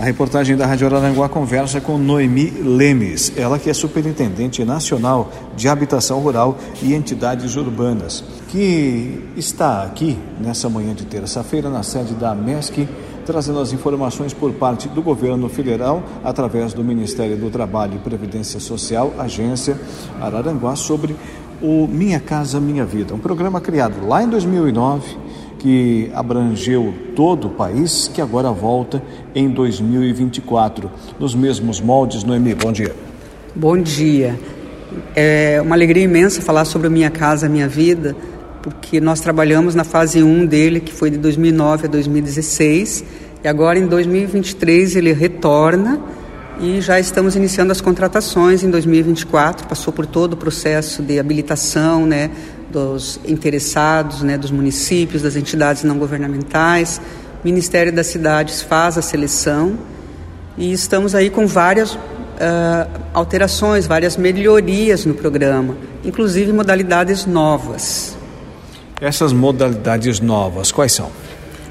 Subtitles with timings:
[0.00, 5.68] A reportagem da Rádio Araranguá conversa com Noemi Lemes, ela que é superintendente nacional de
[5.68, 12.34] habitação rural e entidades urbanas, que está aqui nessa manhã de terça-feira na sede da
[12.34, 12.88] MESC
[13.26, 18.58] trazendo as informações por parte do governo federal, através do Ministério do Trabalho e Previdência
[18.58, 19.78] Social, agência
[20.18, 21.14] Araranguá, sobre
[21.60, 25.29] o Minha Casa Minha Vida, um programa criado lá em 2009
[25.60, 29.02] que abrangeu todo o país, que agora volta
[29.34, 32.24] em 2024, nos mesmos moldes.
[32.24, 32.96] Noemi, bom dia.
[33.54, 34.40] Bom dia.
[35.14, 38.16] É uma alegria imensa falar sobre Minha Casa Minha Vida,
[38.62, 43.04] porque nós trabalhamos na fase 1 dele, que foi de 2009 a 2016,
[43.44, 46.00] e agora em 2023 ele retorna
[46.60, 52.04] e já estamos iniciando as contratações em 2024, passou por todo o processo de habilitação,
[52.04, 52.30] né,
[52.70, 57.00] dos interessados, né, dos municípios, das entidades não governamentais.
[57.42, 59.78] O Ministério das Cidades faz a seleção
[60.58, 61.98] e estamos aí com várias uh,
[63.14, 65.74] alterações, várias melhorias no programa,
[66.04, 68.14] inclusive modalidades novas.
[69.00, 71.10] Essas modalidades novas, quais são?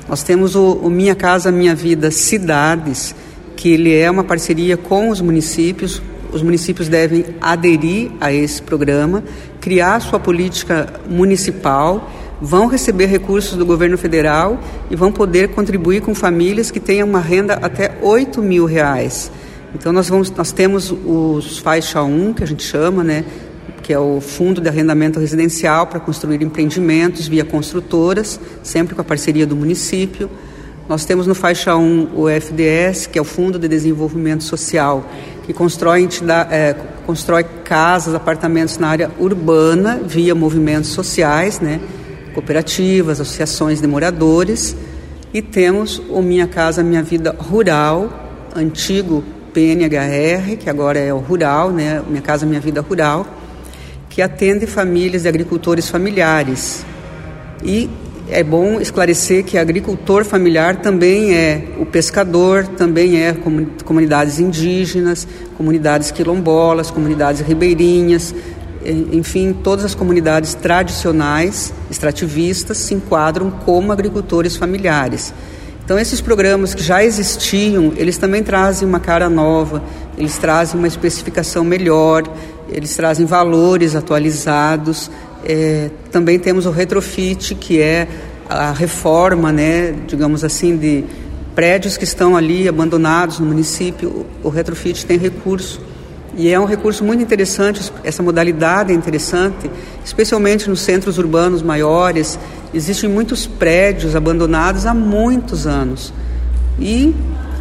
[0.08, 3.14] Nós temos o, o Minha Casa Minha Vida Cidades,
[3.60, 6.02] que ele é uma parceria com os municípios.
[6.32, 9.22] Os municípios devem aderir a esse programa,
[9.60, 12.10] criar sua política municipal,
[12.42, 14.58] vão receber recursos do governo federal
[14.90, 19.30] e vão poder contribuir com famílias que tenham uma renda até 8 mil reais.
[19.76, 23.26] Então nós, vamos, nós temos os faixa 1, que a gente chama, né,
[23.84, 29.04] que é o Fundo de Arrendamento Residencial para construir empreendimentos via construtoras, sempre com a
[29.04, 30.30] parceria do município.
[30.90, 35.06] Nós temos no faixa 1 o FDS, que é o Fundo de Desenvolvimento Social,
[35.46, 36.10] que constrói,
[36.50, 41.80] é, constrói casas, apartamentos na área urbana via movimentos sociais, né,
[42.34, 44.76] cooperativas, associações de moradores.
[45.32, 51.70] E temos o Minha Casa Minha Vida Rural, antigo PNHR, que agora é o Rural,
[51.70, 53.28] né, Minha Casa Minha Vida Rural,
[54.10, 56.84] que atende famílias de agricultores familiares.
[57.64, 57.88] E
[58.32, 63.36] é bom esclarecer que agricultor familiar também é o pescador, também é
[63.84, 68.34] comunidades indígenas, comunidades quilombolas, comunidades ribeirinhas,
[69.12, 75.34] enfim, todas as comunidades tradicionais, extrativistas, se enquadram como agricultores familiares.
[75.84, 79.82] Então, esses programas que já existiam, eles também trazem uma cara nova,
[80.18, 82.24] eles trazem uma especificação melhor,
[82.70, 85.10] eles trazem valores atualizados.
[85.46, 88.08] É, também temos o retrofit, que é
[88.50, 91.06] a reforma, né, digamos assim, de
[91.54, 94.26] prédios que estão ali abandonados no município.
[94.44, 95.82] O retrofit tem recurso
[96.36, 97.92] e é um recurso muito interessante.
[98.04, 99.70] Essa modalidade é interessante,
[100.04, 102.40] especialmente nos centros urbanos maiores.
[102.74, 106.14] Existem muitos prédios abandonados há muitos anos
[106.80, 107.14] e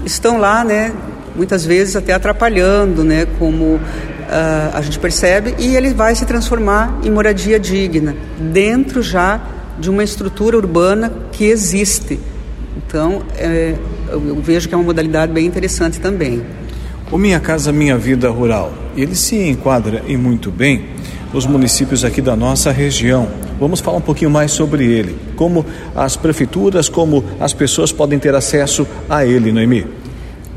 [0.04, 0.92] estão lá, né,
[1.34, 3.80] muitas vezes até atrapalhando, né, como
[4.28, 8.14] uh, a gente percebe, e ele vai se transformar em moradia digna,
[8.52, 9.40] dentro já
[9.78, 12.18] de uma estrutura urbana que existe.
[12.76, 13.74] Então, é,
[14.08, 16.42] eu vejo que é uma modalidade bem interessante também.
[17.10, 20.86] O Minha Casa Minha Vida Rural, ele se enquadra e muito bem
[21.32, 23.28] nos municípios aqui da nossa região.
[23.58, 25.64] Vamos falar um pouquinho mais sobre ele, como
[25.94, 29.86] as prefeituras, como as pessoas podem ter acesso a ele, Noemi.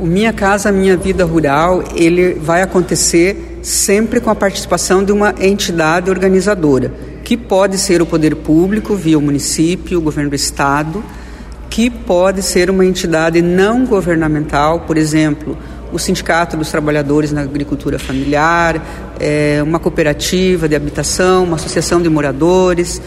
[0.01, 5.31] O Minha Casa Minha Vida Rural, ele vai acontecer sempre com a participação de uma
[5.39, 6.91] entidade organizadora,
[7.23, 11.03] que pode ser o poder público, via o município, o governo do estado,
[11.69, 15.55] que pode ser uma entidade não governamental, por exemplo,
[15.93, 18.81] o Sindicato dos Trabalhadores na Agricultura Familiar,
[19.19, 22.99] é, uma cooperativa de habitação, uma associação de moradores.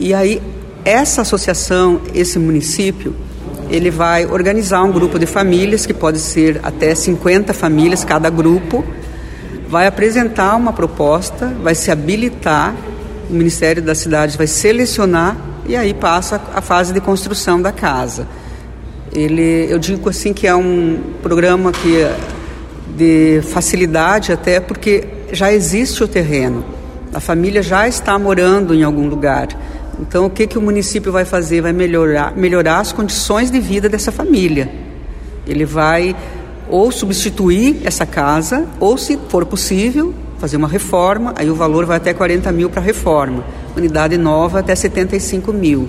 [0.00, 0.40] E aí,
[0.86, 3.14] essa associação, esse município,
[3.70, 8.84] ele vai organizar um grupo de famílias, que pode ser até 50 famílias cada grupo,
[9.68, 12.74] vai apresentar uma proposta, vai se habilitar,
[13.28, 15.36] o Ministério das Cidades vai selecionar
[15.66, 18.26] e aí passa a fase de construção da casa.
[19.12, 22.06] Ele, eu digo assim que é um programa que
[22.96, 26.64] de facilidade até porque já existe o terreno,
[27.12, 29.48] a família já está morando em algum lugar.
[30.00, 31.60] Então, o que, que o município vai fazer?
[31.60, 34.70] Vai melhorar, melhorar as condições de vida dessa família.
[35.46, 36.14] Ele vai
[36.68, 41.96] ou substituir essa casa, ou, se for possível, fazer uma reforma, aí o valor vai
[41.96, 43.44] até 40 mil para reforma,
[43.76, 45.88] unidade nova até 75 mil.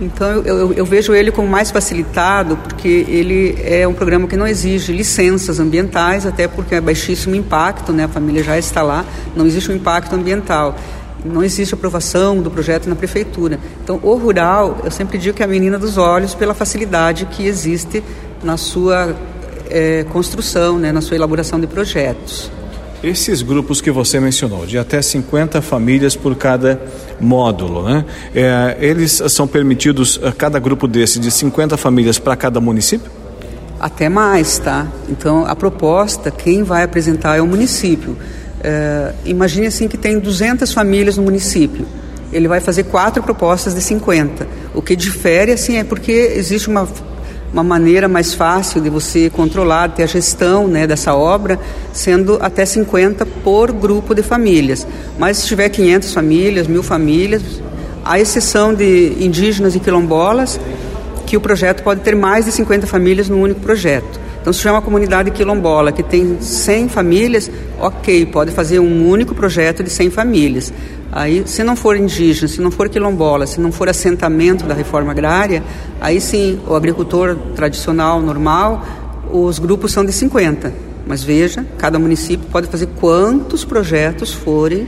[0.00, 4.36] Então eu, eu, eu, vejo ele como mais facilitado, porque ele é um programa que
[4.36, 8.04] não exige licenças ambientais, até porque é baixíssimo impacto, né?
[8.04, 9.04] a família já está lá,
[9.36, 10.76] não existe um impacto ambiental
[11.24, 13.58] não existe aprovação do projeto na prefeitura.
[13.82, 17.46] Então, o rural, eu sempre digo que é a menina dos olhos pela facilidade que
[17.46, 18.02] existe
[18.42, 19.16] na sua
[19.70, 22.50] é, construção, né, na sua elaboração de projetos.
[23.02, 26.80] Esses grupos que você mencionou, de até 50 famílias por cada
[27.20, 28.04] módulo, né?
[28.34, 33.10] É, eles são permitidos, cada grupo desse, de 50 famílias para cada município?
[33.78, 34.86] Até mais, tá?
[35.10, 38.16] Então, a proposta, quem vai apresentar é o município.
[38.64, 41.86] É, imagine assim que tem 200 famílias no município.
[42.32, 44.48] Ele vai fazer quatro propostas de 50.
[44.74, 46.88] O que difere, assim, é porque existe uma
[47.54, 51.56] uma maneira mais fácil de você controlar, ter a gestão né, dessa obra,
[51.92, 54.84] sendo até 50 por grupo de famílias.
[55.16, 57.42] Mas se tiver 500 famílias, mil famílias,
[58.04, 60.58] a exceção de indígenas e quilombolas,
[61.26, 64.18] que o projeto pode ter mais de 50 famílias no único projeto.
[64.44, 67.50] Então, se tiver uma comunidade quilombola que tem 100 famílias,
[67.80, 70.70] ok, pode fazer um único projeto de 100 famílias.
[71.10, 75.12] Aí, se não for indígena, se não for quilombola, se não for assentamento da reforma
[75.12, 75.62] agrária,
[75.98, 78.86] aí sim, o agricultor tradicional, normal,
[79.32, 80.74] os grupos são de 50.
[81.06, 84.86] Mas veja, cada município pode fazer quantos projetos forem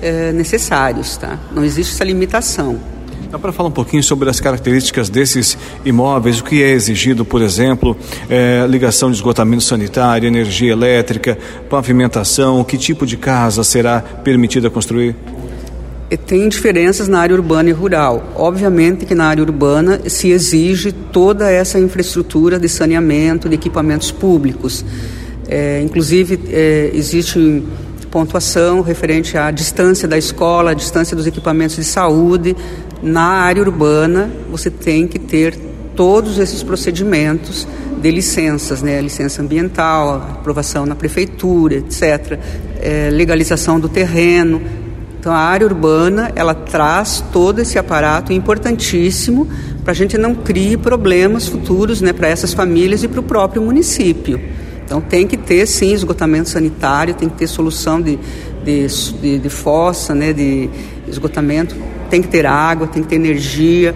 [0.00, 1.40] é, necessários, tá?
[1.50, 2.91] Não existe essa limitação.
[3.32, 5.56] Dá para falar um pouquinho sobre as características desses
[5.86, 7.96] imóveis, o que é exigido, por exemplo,
[8.28, 11.38] é, ligação de esgotamento sanitário, energia elétrica,
[11.70, 15.16] pavimentação, que tipo de casa será permitida construir?
[16.26, 18.22] tem diferenças na área urbana e rural.
[18.36, 24.84] Obviamente que na área urbana se exige toda essa infraestrutura de saneamento, de equipamentos públicos.
[25.48, 27.62] É, inclusive, é, existe
[28.12, 32.54] pontuação referente à distância da escola, à distância dos equipamentos de saúde.
[33.02, 35.58] Na área urbana, você tem que ter
[35.96, 37.66] todos esses procedimentos
[38.00, 39.00] de licenças, né?
[39.00, 42.38] licença ambiental, aprovação na prefeitura, etc.,
[42.80, 44.60] é, legalização do terreno,
[45.22, 49.48] então a área urbana ela traz todo esse aparato importantíssimo
[49.84, 53.62] para a gente não criar problemas futuros né, para essas famílias e para o próprio
[53.62, 54.40] município.
[54.84, 58.18] Então tem que ter sim esgotamento sanitário, tem que ter solução de,
[58.64, 58.86] de,
[59.20, 60.68] de, de fossa, né, de
[61.08, 61.74] esgotamento,
[62.10, 63.94] tem que ter água, tem que ter energia.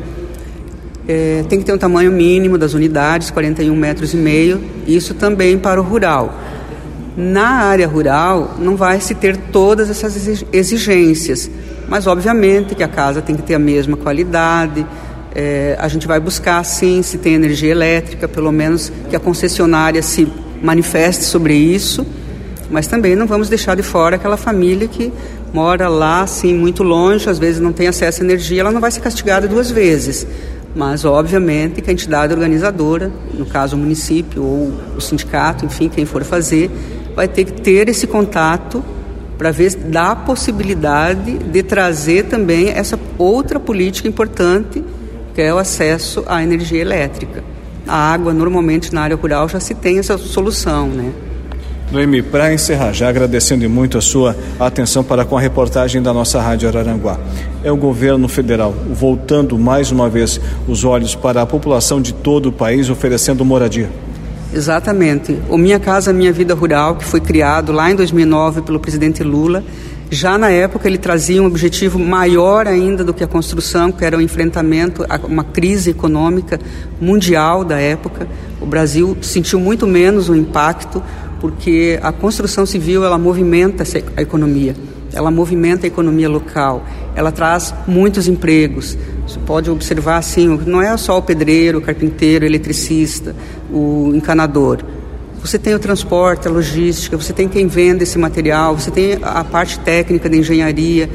[1.08, 5.56] É, tem que ter um tamanho mínimo das unidades, 41 metros e meio, isso também
[5.56, 6.34] para o rural.
[7.16, 11.48] Na área rural, não vai se ter todas essas exigências,
[11.88, 14.84] mas obviamente que a casa tem que ter a mesma qualidade.
[15.32, 20.02] É, a gente vai buscar, sim, se tem energia elétrica, pelo menos que a concessionária
[20.02, 20.26] se
[20.62, 22.06] manifeste sobre isso,
[22.70, 25.12] mas também não vamos deixar de fora aquela família que
[25.52, 28.90] mora lá, assim, muito longe, às vezes não tem acesso à energia, ela não vai
[28.90, 30.26] ser castigada duas vezes.
[30.74, 36.04] Mas, obviamente, que a entidade organizadora, no caso o município ou o sindicato, enfim, quem
[36.04, 36.70] for fazer,
[37.14, 38.84] vai ter que ter esse contato
[39.38, 44.84] para ver se dá a possibilidade de trazer também essa outra política importante,
[45.34, 47.55] que é o acesso à energia elétrica.
[47.86, 51.12] A água, normalmente, na área rural já se tem essa solução, né?
[51.90, 56.40] Noemi, para encerrar, já agradecendo muito a sua atenção para com a reportagem da nossa
[56.40, 57.16] Rádio Araranguá.
[57.62, 62.48] É o governo federal voltando mais uma vez os olhos para a população de todo
[62.48, 63.88] o país, oferecendo moradia.
[64.52, 65.38] Exatamente.
[65.48, 69.62] O Minha Casa Minha Vida Rural, que foi criado lá em 2009 pelo presidente Lula,
[70.10, 74.16] já na época ele trazia um objetivo maior ainda do que a construção, que era
[74.16, 76.60] o enfrentamento a uma crise econômica
[77.00, 78.28] mundial da época.
[78.60, 81.02] O Brasil sentiu muito menos o impacto
[81.40, 83.84] porque a construção civil ela movimenta
[84.16, 84.74] a economia,
[85.12, 86.84] ela movimenta a economia local,
[87.14, 88.96] ela traz muitos empregos.
[89.26, 93.34] Você pode observar assim, não é só o pedreiro, o carpinteiro, o eletricista,
[93.70, 94.78] o encanador.
[95.46, 99.44] Você tem o transporte, a logística, você tem quem vende esse material, você tem a
[99.44, 101.08] parte técnica da engenharia,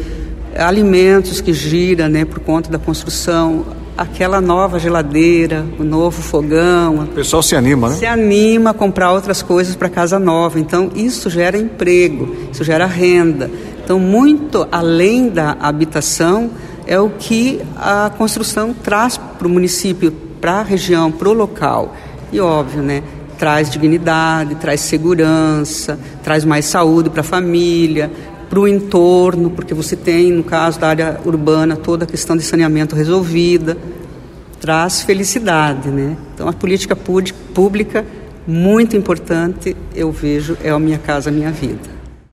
[0.57, 3.65] alimentos que gira, né, por conta da construção,
[3.97, 6.99] aquela nova geladeira, o novo fogão.
[6.99, 7.95] O pessoal se anima, né?
[7.97, 10.61] Se anima a comprar outras coisas para casa nova.
[10.61, 13.51] Então, isso gera emprego, isso gera renda.
[13.83, 16.51] Então, muito além da habitação,
[16.87, 20.09] é o que a construção traz para o município,
[20.39, 21.93] para a região, para o local.
[22.31, 23.03] E óbvio, né?
[23.41, 28.11] Traz dignidade, traz segurança, traz mais saúde para a família,
[28.47, 32.43] para o entorno, porque você tem, no caso da área urbana, toda a questão de
[32.43, 33.75] saneamento resolvida,
[34.59, 36.15] traz felicidade, né?
[36.35, 38.05] Então a política pública
[38.45, 42.00] muito importante, eu vejo, é a minha casa, a minha vida.